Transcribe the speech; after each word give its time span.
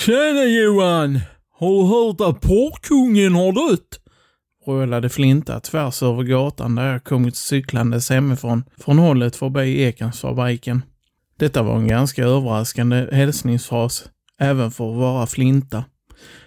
Tjena 0.00 0.44
Johan! 0.44 1.20
Har 1.58 1.68
du 1.70 1.88
hört 1.88 2.20
att 2.20 2.40
porrkungen 2.40 3.34
har 3.34 3.52
dött? 3.52 4.00
Rölade 4.66 5.08
Flinta 5.08 5.60
tvärs 5.60 6.02
över 6.02 6.22
gatan 6.22 6.74
där 6.74 6.92
jag 6.92 7.04
kommit 7.04 7.36
cyklandes 7.36 8.10
hemifrån, 8.10 8.64
från 8.78 8.98
hållet 8.98 9.36
förbi 9.36 9.82
Ekensfabriken. 9.82 10.82
Detta 11.38 11.62
var 11.62 11.76
en 11.76 11.88
ganska 11.88 12.24
överraskande 12.24 13.08
hälsningsfras, 13.12 14.04
även 14.38 14.70
för 14.70 14.90
att 14.90 14.98
vara 14.98 15.26
Flinta. 15.26 15.84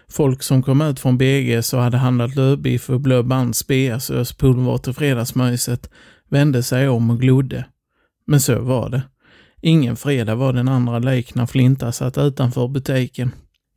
Folk 0.10 0.44
som 0.44 0.64
kom 0.64 0.82
ut 0.82 1.00
från 1.00 1.18
BGs 1.18 1.74
och 1.74 1.82
hade 1.82 1.98
handlat 1.98 2.36
lövbiff 2.36 2.90
och 2.90 3.02
blå 3.02 3.24
bands 3.24 3.68
beasöspulver 3.68 4.78
till 4.78 4.94
fredagsmyset 4.94 5.90
vände 6.30 6.64
sig 6.64 6.90
om 6.90 7.10
och 7.10 7.20
glodde. 7.20 7.66
Men 8.28 8.40
så 8.40 8.62
var 8.62 8.90
det. 8.90 9.02
Ingen 9.62 9.96
fredag 9.96 10.36
var 10.36 10.54
den 10.54 10.68
andra 10.68 11.00
lik 11.00 11.36
när 11.36 11.46
Flinta 11.46 11.92
satt 11.92 12.18
utanför 12.18 12.68
butiken. 12.68 13.32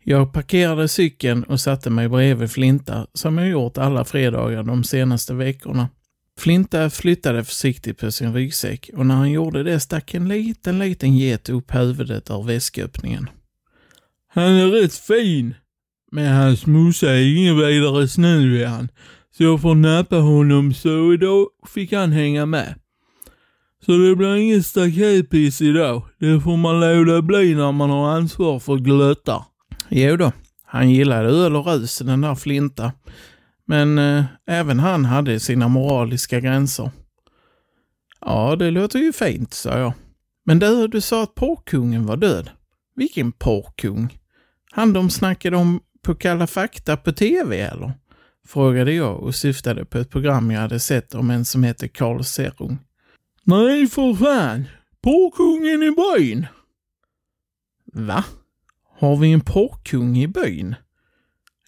Jag 0.08 0.32
parkerade 0.32 0.88
cykeln 0.88 1.42
och 1.42 1.60
satte 1.60 1.90
mig 1.90 2.08
bredvid 2.08 2.50
Flinta, 2.50 3.06
som 3.12 3.38
jag 3.38 3.48
gjort 3.48 3.78
alla 3.78 4.04
fredagar 4.04 4.62
de 4.62 4.84
senaste 4.84 5.34
veckorna. 5.34 5.88
Flinta 6.38 6.90
flyttade 6.90 7.44
försiktigt 7.44 7.98
på 7.98 8.12
sin 8.12 8.34
ryggsäck 8.34 8.90
och 8.94 9.06
när 9.06 9.14
han 9.14 9.30
gjorde 9.30 9.62
det 9.62 9.80
stack 9.80 10.14
en 10.14 10.28
liten, 10.28 10.78
liten 10.78 11.16
get 11.16 11.48
upp 11.48 11.74
huvudet 11.74 12.30
ur 12.30 12.42
väsköppningen. 12.42 13.30
Han 14.28 14.52
är 14.52 14.66
rätt 14.66 14.94
fin, 14.94 15.54
men 16.12 16.34
hans 16.36 16.66
morsa 16.66 17.10
är 17.10 17.36
ingen 17.36 17.56
vidare 17.56 18.08
snäll 18.08 18.56
är 18.56 18.66
han, 18.66 18.88
så 19.36 19.42
jag 19.42 19.60
får 19.60 19.74
nappa 19.74 20.16
honom 20.16 20.74
så 20.74 21.12
idag 21.12 21.46
fick 21.68 21.92
han 21.92 22.12
hänga 22.12 22.46
med. 22.46 22.74
Så 23.86 23.92
det 23.92 24.16
blir 24.16 24.36
inget 24.36 24.66
staketpiss 24.66 25.62
idag. 25.62 26.02
Det 26.18 26.40
får 26.40 26.56
man 26.56 26.80
låta 26.80 27.22
bli 27.22 27.54
när 27.54 27.72
man 27.72 27.90
har 27.90 28.08
ansvar 28.08 28.58
för 28.58 28.76
glöttar. 28.76 29.44
Jo 29.88 30.16
då, 30.16 30.32
han 30.64 30.90
gillade 30.90 31.28
öl 31.28 31.56
och 31.56 31.66
rus, 31.66 31.98
den 31.98 32.20
där 32.20 32.34
Flinta. 32.34 32.92
Men 33.66 33.98
eh, 33.98 34.24
även 34.46 34.78
han 34.80 35.04
hade 35.04 35.40
sina 35.40 35.68
moraliska 35.68 36.40
gränser. 36.40 36.90
Ja, 38.20 38.56
det 38.56 38.70
låter 38.70 38.98
ju 38.98 39.12
fint, 39.12 39.54
sa 39.54 39.78
jag. 39.78 39.92
Men 40.44 40.58
du, 40.58 40.88
du 40.88 41.00
sa 41.00 41.22
att 41.22 41.34
porrkungen 41.34 42.06
var 42.06 42.16
död. 42.16 42.50
Vilken 42.94 43.32
porrkung? 43.32 44.18
Han 44.72 44.92
de 44.92 45.10
snackade 45.10 45.56
om 45.56 45.80
på 46.02 46.14
Kalla 46.14 46.46
fakta 46.46 46.96
på 46.96 47.12
tv 47.12 47.60
eller? 47.60 47.92
Frågade 48.48 48.92
jag 48.92 49.20
och 49.20 49.34
syftade 49.34 49.84
på 49.84 49.98
ett 49.98 50.10
program 50.10 50.50
jag 50.50 50.60
hade 50.60 50.80
sett 50.80 51.14
om 51.14 51.30
en 51.30 51.44
som 51.44 51.62
heter 51.62 51.88
Carl 51.88 52.24
Serung. 52.24 52.78
Nej 53.44 53.86
för 53.86 54.14
fan, 54.14 54.64
porrkungen 55.02 55.82
i 55.82 55.90
byn. 55.90 56.46
Va? 57.92 58.24
Har 58.98 59.16
vi 59.16 59.32
en 59.32 59.40
porrkung 59.40 60.18
i 60.18 60.26
byn? 60.26 60.74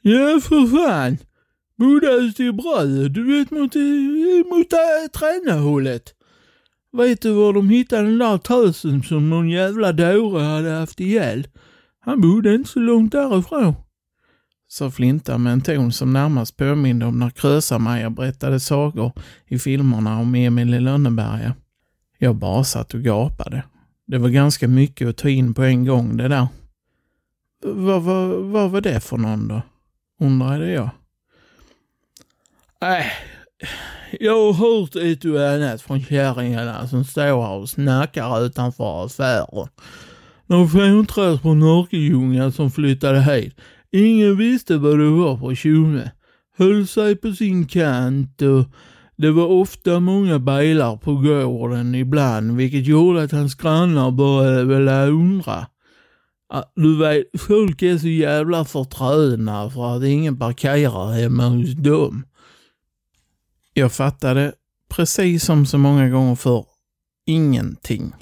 Ja 0.03 0.41
för 0.43 0.67
fan. 0.67 1.19
Bodde 1.79 2.07
ute 2.07 2.45
i 2.45 2.53
bröd, 2.53 3.13
du 3.13 3.25
vet 3.25 3.51
mot, 3.51 3.75
mot 4.51 4.73
äh, 4.73 5.11
tränarhållet. 5.13 6.15
Vet 6.93 7.23
du 7.23 7.33
var 7.33 7.53
de 7.53 7.69
hittade 7.69 8.03
den 8.03 8.19
där 8.19 8.39
tösen 8.39 9.03
som 9.03 9.31
någon 9.31 9.49
jävla 9.49 9.93
dåre 9.93 10.43
hade 10.43 10.71
haft 10.71 11.01
ihjäl? 11.01 11.47
Han 12.01 12.21
bodde 12.21 12.55
inte 12.55 12.71
så 12.71 12.79
långt 12.81 13.13
därifrån. 13.13 13.75
Sa 14.69 14.91
Flinta 14.91 15.39
med 15.39 15.53
en 15.53 15.61
ton 15.61 15.93
som 15.93 16.13
närmast 16.13 16.57
påminde 16.57 17.07
om 17.07 17.19
när 17.19 17.31
Krösa-Maja 17.31 18.11
berättade 18.11 18.61
sagor 18.61 19.13
i 19.47 19.59
filmerna 19.59 20.19
om 20.19 20.35
Emil 20.35 20.75
i 20.75 20.81
Lönneberga. 20.81 21.55
Jag 22.19 22.37
bara 22.37 22.65
satt 22.65 22.95
och 22.95 23.01
gapade. 23.01 23.63
Det 24.07 24.19
var 24.19 24.29
ganska 24.29 24.69
mycket 24.69 25.09
att 25.09 25.17
ta 25.17 25.29
in 25.29 25.55
på 25.55 25.63
en 25.63 25.85
gång 25.85 26.17
det 26.17 26.29
där. 26.29 26.47
Vad, 27.63 28.03
vad, 28.03 28.29
vad 28.29 28.71
var 28.71 28.81
det 28.81 29.01
för 29.01 29.17
någon 29.17 29.49
då? 29.49 29.63
Undrade 30.21 30.71
jag. 30.71 30.91
Äh, 32.81 33.07
jag 34.21 34.33
har 34.33 34.53
hört 34.53 34.97
ett 34.97 35.25
och 35.25 35.49
annat 35.49 35.83
från 35.83 36.01
kärringarna 36.01 36.89
som 36.89 37.05
står 37.05 37.23
här 37.23 37.53
och 37.53 37.69
snackar 37.69 38.45
utanför 38.45 39.05
affären. 39.05 39.69
De 40.47 40.69
fånträs 40.69 41.41
på 41.41 41.55
Norrköljunga 41.55 42.51
som 42.53 42.71
flyttade 42.71 43.21
hit. 43.21 43.55
Ingen 43.91 44.37
visste 44.37 44.77
vad 44.77 44.99
det 44.99 45.11
var 45.11 45.37
för 45.37 45.55
tjomme. 45.55 46.11
Höll 46.59 46.87
sig 46.87 47.17
på 47.17 47.33
sin 47.33 47.67
kant 47.67 48.43
och 48.43 48.65
det 49.17 49.31
var 49.31 49.47
ofta 49.47 50.01
många 50.01 50.39
bilar 50.39 50.97
på 50.97 51.15
gården 51.15 51.95
ibland, 51.95 52.57
vilket 52.57 52.87
gjorde 52.87 53.23
att 53.23 53.33
hans 53.33 53.55
grannar 53.55 54.11
började 54.11 54.65
väl 54.65 54.89
undra. 55.11 55.67
Du 56.75 56.99
vet, 56.99 57.41
folk 57.41 57.83
är 57.83 57.99
så 57.99 58.09
jävla 58.09 58.65
förtröna 58.65 59.71
för 59.71 59.97
att 59.97 60.05
ingen 60.05 60.39
parkerar 60.39 61.13
hemma 61.13 61.49
hos 61.49 61.73
dem. 61.75 62.27
Jag 63.73 63.93
fattade, 63.93 64.53
precis 64.89 65.45
som 65.45 65.67
så 65.67 65.79
många 65.79 66.09
gånger 66.09 66.35
för 66.35 66.65
ingenting. 67.27 68.13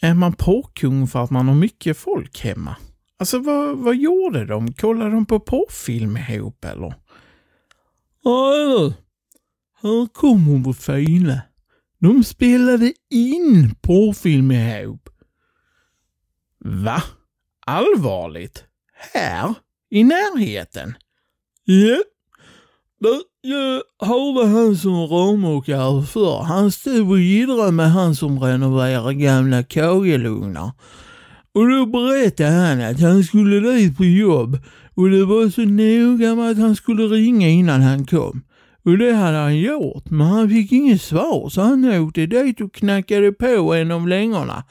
Är 0.00 0.14
man 0.14 0.32
porrkung 0.32 1.06
för 1.06 1.24
att 1.24 1.30
man 1.30 1.48
har 1.48 1.54
mycket 1.54 1.96
folk 1.96 2.40
hemma? 2.40 2.76
Alltså 3.18 3.38
vad, 3.38 3.78
vad 3.78 3.96
gjorde 3.96 4.44
de? 4.44 4.72
Kollade 4.72 5.10
de 5.10 5.26
på 5.26 5.40
porrfilm 5.40 6.16
ihop 6.16 6.64
eller? 6.64 6.94
Ja, 8.24 8.92
här 9.82 10.06
kommer 10.12 10.58
vår 10.58 10.72
fina. 10.72 11.40
De 12.00 12.24
spelade 12.24 12.92
in 13.10 13.74
porrfilm 13.80 14.50
ihop. 14.52 15.07
Va? 16.64 17.02
Allvarligt? 17.66 18.64
Här? 19.14 19.54
I 19.90 20.04
närheten? 20.04 20.94
Ja. 21.64 21.98
Du, 23.00 23.22
jag 23.40 23.82
hörde 24.06 24.48
han 24.48 24.76
som 24.76 25.06
rörmokare 25.06 26.06
för. 26.06 26.42
Han 26.42 26.72
stod 26.72 27.10
och 27.10 27.18
jiddrade 27.20 27.72
med 27.72 27.92
han 27.92 28.16
som 28.16 28.40
renoverar 28.40 29.12
gamla 29.12 29.62
kagelugnar. 29.62 30.70
Och 31.52 31.70
då 31.70 31.86
berättade 31.86 32.50
han 32.50 32.80
att 32.80 33.00
han 33.00 33.24
skulle 33.24 33.72
dit 33.72 33.96
på 33.96 34.04
jobb 34.04 34.58
och 34.94 35.10
det 35.10 35.24
var 35.24 35.50
så 35.50 35.60
noga 35.60 36.34
med 36.34 36.50
att 36.50 36.58
han 36.58 36.76
skulle 36.76 37.02
ringa 37.02 37.48
innan 37.48 37.82
han 37.82 38.06
kom. 38.06 38.42
Och 38.84 38.98
det 38.98 39.12
hade 39.12 39.36
han 39.38 39.58
gjort, 39.58 40.10
men 40.10 40.26
han 40.26 40.48
fick 40.48 40.72
inget 40.72 41.02
svar 41.02 41.48
så 41.48 41.60
han 41.60 41.84
åkte 41.84 42.26
dit 42.26 42.60
och 42.60 42.74
knackade 42.74 43.32
på 43.32 43.74
en 43.74 43.90
av 43.90 44.08
längorna. 44.08 44.64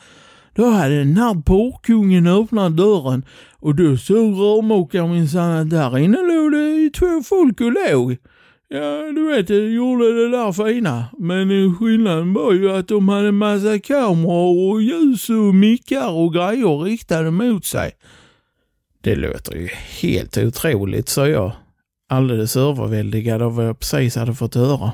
Då 0.57 0.65
hade 0.65 0.97
den 0.97 1.17
här 1.17 1.41
porrkungen 1.41 2.27
öppnat 2.27 2.77
dörren 2.77 3.25
och 3.59 3.75
då 3.75 3.97
såg 3.97 4.33
rörmokaren 4.33 5.11
minsann 5.11 5.51
att 5.51 5.69
där 5.69 5.97
inne 5.97 6.17
låg 6.17 6.51
det 6.51 6.89
två 6.89 7.23
folk 7.23 7.61
och 7.61 7.71
låg. 7.71 8.17
Ja, 8.67 9.11
du 9.15 9.27
vet, 9.27 9.47
det 9.47 9.69
gjorde 9.69 10.23
det 10.23 10.29
där 10.29 10.51
fina. 10.51 11.05
Men 11.17 11.75
skillnaden 11.75 12.33
var 12.33 12.53
ju 12.53 12.71
att 12.71 12.87
de 12.87 13.09
hade 13.09 13.31
massa 13.31 13.79
kameror 13.79 14.73
och 14.73 14.81
ljus 14.81 15.29
och 15.29 15.55
mickar 15.55 16.11
och 16.11 16.33
grejer 16.33 16.83
riktade 16.83 17.31
mot 17.31 17.65
sig. 17.65 17.91
Det 19.01 19.15
låter 19.15 19.55
ju 19.55 19.67
helt 20.01 20.37
otroligt, 20.37 21.09
sa 21.09 21.27
jag. 21.27 21.51
Alldeles 22.09 22.55
överväldigad 22.55 23.41
av 23.41 23.55
vad 23.55 23.67
jag 23.67 23.79
precis 23.79 24.15
hade 24.15 24.33
fått 24.33 24.55
höra. 24.55 24.91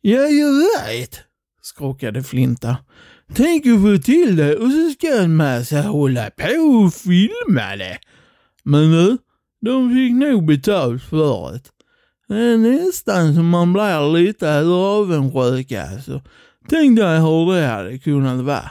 Ja, 0.00 0.20
jag 0.20 0.52
vet, 0.52 1.20
skrockade 1.62 2.22
Flinta. 2.22 2.76
Tänk 3.32 3.66
att 3.66 3.82
få 3.82 3.98
till 3.98 4.36
det 4.36 4.56
och 4.56 4.70
så 4.70 4.90
ska 4.90 5.22
en 5.22 5.36
massa 5.36 5.82
hålla 5.82 6.30
på 6.30 6.84
och 6.84 6.94
filma 6.94 7.76
det. 7.76 7.98
Men 8.62 8.90
nu, 8.90 9.18
de 9.60 9.94
fick 9.94 10.12
nog 10.12 10.46
betalt 10.46 11.02
för 11.02 11.52
det. 11.52 11.60
Det 12.28 12.40
är 12.40 12.58
nästan 12.58 13.34
som 13.34 13.48
man 13.48 13.72
blir 13.72 14.12
lite 14.12 14.60
avundsjuk 14.60 15.72
alltså. 15.72 16.22
Tänk 16.68 16.98
dig 16.98 17.20
hur 17.20 17.54
det 17.54 17.66
hade 17.66 17.98
kunnat 17.98 18.44
vara. 18.44 18.70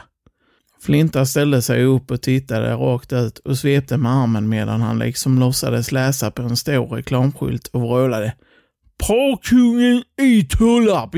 Flinta 0.80 1.26
ställde 1.26 1.62
sig 1.62 1.84
upp 1.84 2.10
och 2.10 2.22
tittade 2.22 2.72
rakt 2.72 3.12
ut 3.12 3.38
och 3.38 3.58
svepte 3.58 3.96
med 3.96 4.12
armen 4.12 4.48
medan 4.48 4.80
han 4.80 4.98
liksom 4.98 5.38
låtsades 5.38 5.92
läsa 5.92 6.30
på 6.30 6.42
en 6.42 6.56
stor 6.56 6.86
reklamskylt 6.86 7.66
och 7.66 7.80
vrålade. 7.80 8.34
Parkungen 8.98 10.02
i 10.22 10.44
Tollarp. 10.44 11.14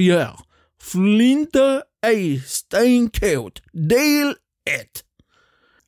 Flinta 0.83 1.83
är 2.07 2.39
stenkåt. 2.39 3.63
Del 3.73 4.29
1. 4.29 4.35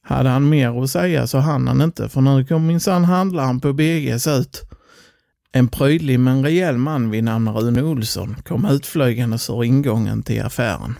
Hade 0.02 0.28
han 0.28 0.48
mer 0.48 0.82
att 0.82 0.90
säga 0.90 1.26
så 1.26 1.38
hann 1.38 1.68
han 1.68 1.82
inte, 1.82 2.08
för 2.08 2.20
nu 2.20 2.44
kom 2.44 2.66
minsann 2.66 3.04
handlaren 3.04 3.60
på 3.60 3.72
BGs 3.72 4.26
ut. 4.26 4.62
En 5.52 5.68
prydlig 5.68 6.20
men 6.20 6.44
rejäl 6.44 6.76
man 6.76 7.10
vid 7.10 7.24
namn 7.24 7.48
Rune 7.48 7.82
Olsson 7.82 8.36
kom 8.44 8.64
utflygandes 8.64 9.50
ur 9.50 9.64
ingången 9.64 10.22
till 10.22 10.42
affären. 10.42 10.98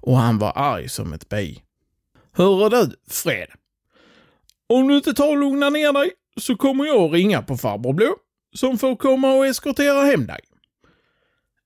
Och 0.00 0.16
han 0.16 0.38
var 0.38 0.52
arg 0.56 0.88
som 0.88 1.12
ett 1.12 1.28
bi. 1.28 1.62
Hörru 2.32 2.68
du, 2.68 2.96
Fred. 3.08 3.48
Om 4.68 4.88
du 4.88 4.96
inte 4.96 5.14
tar 5.14 5.28
och 5.28 5.38
lugnar 5.38 5.70
ner 5.70 5.92
dig 5.92 6.10
så 6.40 6.56
kommer 6.56 6.84
jag 6.84 7.14
ringa 7.14 7.42
på 7.42 7.56
farbror 7.56 7.92
Blå 7.92 8.16
som 8.56 8.78
får 8.78 8.96
komma 8.96 9.32
och 9.32 9.46
eskortera 9.46 10.02
hem 10.02 10.26
dig. 10.26 10.40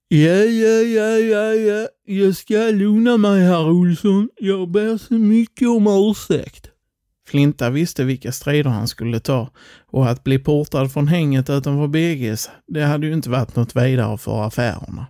Ja, 0.08 0.34
ja, 0.34 0.80
ja, 0.80 1.18
ja, 1.18 1.54
ja. 1.54 1.88
Jag 2.06 2.36
ska 2.36 2.54
lugna 2.54 3.16
mig, 3.16 3.42
herr 3.42 3.70
Olsson. 3.70 4.28
Jag 4.36 4.70
ber 4.70 4.98
så 4.98 5.14
mycket 5.14 5.68
om 5.68 5.86
ursäkt. 5.86 6.70
Flinta 7.26 7.70
visste 7.70 8.04
vilka 8.04 8.32
strider 8.32 8.70
han 8.70 8.88
skulle 8.88 9.20
ta 9.20 9.50
och 9.86 10.10
att 10.10 10.24
bli 10.24 10.38
portad 10.38 10.92
från 10.92 11.08
hänget 11.08 11.50
utanför 11.50 11.86
BGs, 11.86 12.50
det 12.66 12.82
hade 12.82 13.06
ju 13.06 13.12
inte 13.12 13.30
varit 13.30 13.56
något 13.56 13.76
vidare 13.76 14.18
för 14.18 14.46
affärerna. 14.46 15.06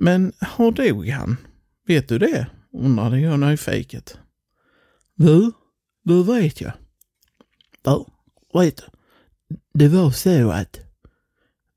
Men 0.00 0.32
hur 0.56 0.72
dog 0.72 1.08
han? 1.08 1.36
Vet 1.86 2.08
du 2.08 2.18
det? 2.18 2.46
undrade 2.72 3.20
jag 3.20 3.40
nyfiket. 3.40 4.18
Du, 5.14 5.52
det 6.04 6.22
vet 6.22 6.60
jag. 6.60 6.72
Du, 7.82 8.04
vet 8.58 8.76
du, 8.76 8.84
det 9.74 9.88
var 9.88 10.10
så 10.10 10.50
att 10.50 10.80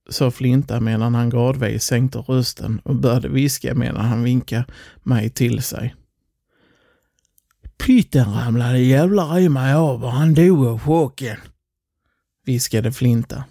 sa 0.10 0.32
Flinta 0.32 0.80
medan 0.80 1.16
han 1.16 1.30
gradvis 1.30 1.84
sänkte 1.84 2.20
rösten 2.20 2.82
och 2.84 2.96
började 2.96 3.30
viska 3.30 3.74
medan 3.74 4.06
han 4.06 4.24
vinkade 4.24 4.66
mig 5.04 5.30
till 5.30 5.64
sig. 5.64 5.96
Pytten 7.86 8.34
ramlade 8.34 8.80
jävlar 8.80 9.40
i 9.40 9.50
mig 9.50 9.74
av 9.74 10.04
och 10.04 10.12
han 10.12 10.34
dog 10.34 10.66
av 10.66 10.80
chocken. 10.80 11.38
Viskade 12.46 12.92
Flinta. 12.92 13.44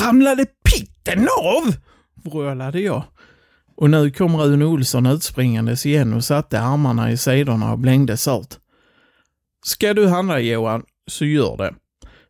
Ramlade 0.00 0.46
pitten 0.64 1.28
av? 1.42 1.74
vrålade 2.24 2.80
jag. 2.80 3.04
Och 3.76 3.90
nu 3.90 4.10
kom 4.10 4.36
Rune 4.36 4.64
Olsson 4.64 5.06
utspringandes 5.06 5.86
igen 5.86 6.14
och 6.14 6.24
satte 6.24 6.60
armarna 6.60 7.10
i 7.10 7.16
sidorna 7.16 7.72
och 7.72 7.78
blängde 7.78 8.16
salt. 8.16 8.60
Ska 9.66 9.94
du 9.94 10.08
handla 10.08 10.40
Johan, 10.40 10.82
så 11.06 11.24
gör 11.24 11.56
det. 11.56 11.74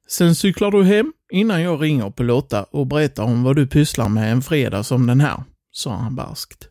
Sen 0.09 0.35
cyklar 0.35 0.71
du 0.71 0.85
hem 0.85 1.13
innan 1.33 1.63
jag 1.63 1.83
ringer 1.83 2.11
på 2.11 2.23
Lotta 2.23 2.63
och 2.63 2.87
berättar 2.87 3.23
om 3.23 3.43
vad 3.43 3.57
du 3.57 3.67
pysslar 3.67 4.09
med 4.09 4.33
en 4.33 4.43
fredag 4.43 4.83
som 4.83 5.07
den 5.07 5.21
här, 5.21 5.43
sa 5.73 5.95
han 5.95 6.17
barskt. 6.17 6.69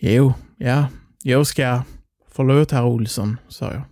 Jo, 0.00 0.32
ja, 0.56 0.86
jag 1.22 1.46
ska. 1.46 1.82
Förlåt 2.30 2.70
herr 2.70 2.84
Olsson, 2.84 3.36
sa 3.48 3.72
jag. 3.72 3.82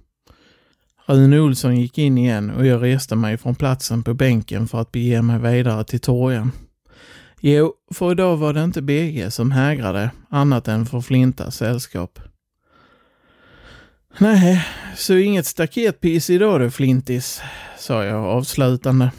Rune 1.07 1.41
Olsson 1.41 1.81
gick 1.81 1.99
in 1.99 2.19
igen 2.19 2.51
och 2.51 2.67
jag 2.67 2.83
reste 2.83 3.17
mig 3.17 3.37
från 3.37 3.55
platsen 3.55 4.03
på 4.03 4.15
bänken 4.15 4.69
för 4.69 4.81
att 4.81 4.93
bege 4.93 5.23
mig 5.23 5.39
vidare 5.39 5.85
till 5.85 6.01
torgen. 6.01 6.53
Jo, 7.41 7.75
för 7.95 8.13
idag 8.13 8.37
var 8.37 8.53
det 8.53 8.65
inte 8.65 8.83
BG 8.83 9.31
som 9.31 9.51
hägrade, 9.51 10.11
annat 10.31 10.69
än 10.69 10.87
för 10.87 11.01
Flintas 11.01 11.57
sällskap. 11.57 12.19
Nej, 14.19 14.67
så 14.97 15.15
inget 15.15 15.47
staketpiss 15.47 16.31
idag 16.31 16.61
du 16.61 16.71
Flintis, 16.71 17.41
sa 17.79 18.05
jag 18.05 18.25
avslutande. 18.25 19.11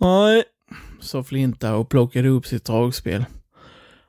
Nej, 0.00 0.44
sa 1.00 1.22
Flinta 1.22 1.74
och 1.74 1.88
plockade 1.88 2.28
upp 2.28 2.46
sitt 2.46 2.64
dragspel. 2.64 3.24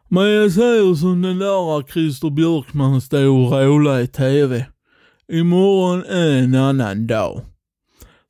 Men 0.09 0.29
jag 0.29 0.51
säger 0.51 0.95
som 0.95 1.21
den 1.21 1.39
där 1.39 1.87
Christer 1.87 2.29
Björkman 2.29 3.01
stod 3.01 3.45
och 3.45 3.51
rålade 3.51 4.01
i 4.01 4.07
TV. 4.07 4.65
Imorgon 5.31 6.03
är 6.03 6.43
en 6.43 6.55
annan 6.55 7.07
dag. 7.07 7.41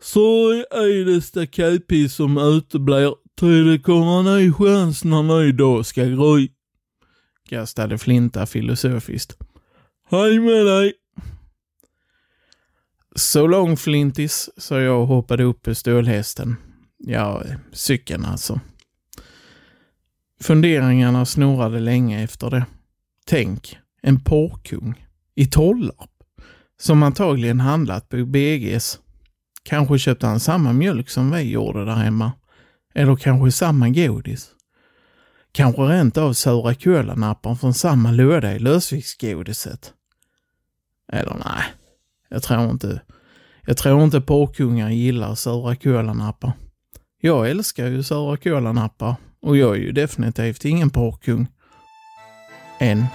Sorg 0.01 0.63
är 0.71 1.05
det 1.05 1.21
staketpiss 1.21 2.15
som 2.15 2.37
uteblir, 2.37 3.13
ty 3.39 3.63
det 3.63 3.79
kommer 3.79 4.19
en 4.19 4.37
ny 4.37 4.53
chans 4.53 5.03
när 5.03 5.23
ny 5.23 5.51
dag 5.51 5.85
ska 5.85 6.03
gry. 6.03 6.49
Gastade 7.49 7.97
Flinta 7.97 8.45
filosofiskt. 8.45 9.37
Hej 10.09 10.39
med 10.39 10.65
dig! 10.65 10.93
Så 13.17 13.47
long 13.47 13.77
Flintis, 13.77 14.49
sa 14.57 14.79
jag 14.79 15.01
och 15.01 15.07
hoppade 15.07 15.43
upp 15.43 15.61
på 15.61 15.75
stålhästen. 15.75 16.55
Ja, 16.97 17.43
cykeln 17.71 18.25
alltså. 18.25 18.59
Funderingarna 20.41 21.25
snurrade 21.25 21.79
länge 21.79 22.23
efter 22.23 22.49
det. 22.49 22.65
Tänk, 23.25 23.77
en 24.01 24.23
porrkung 24.23 25.05
i 25.35 25.45
Tollarp, 25.45 26.09
som 26.79 27.03
antagligen 27.03 27.59
handlat 27.59 28.09
på 28.09 28.25
BGs. 28.25 28.99
Kanske 29.63 29.99
köpte 29.99 30.27
han 30.27 30.39
samma 30.39 30.73
mjölk 30.73 31.09
som 31.09 31.31
vi 31.31 31.41
gjorde 31.41 31.85
där 31.85 31.95
hemma. 31.95 32.31
Eller 32.93 33.15
kanske 33.15 33.51
samma 33.51 33.89
godis. 33.89 34.49
Kanske 35.51 35.81
rent 35.81 36.17
av 36.17 36.33
sura 36.33 36.75
kolanappar 36.75 37.55
från 37.55 37.73
samma 37.73 38.11
låda 38.11 38.55
i 38.55 38.59
lösviktsgodiset. 38.59 39.93
Eller 41.13 41.35
nej, 41.45 41.63
jag 42.29 42.43
tror 42.43 42.71
inte. 42.71 43.01
Jag 43.65 43.77
tror 43.77 44.03
inte 44.03 44.21
porrkungar 44.21 44.89
gillar 44.89 45.35
sura 45.35 45.75
kolanappar. 45.75 46.51
Jag 47.21 47.49
älskar 47.49 47.87
ju 47.87 48.03
sura 48.03 48.37
kolanappar 48.37 49.15
och 49.41 49.57
jag 49.57 49.75
är 49.75 49.79
ju 49.79 49.91
definitivt 49.91 50.65
ingen 50.65 50.89
porrkung. 50.89 51.47
Än. 52.79 53.05